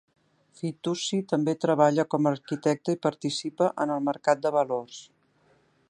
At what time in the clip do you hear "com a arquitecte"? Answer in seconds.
2.13-2.97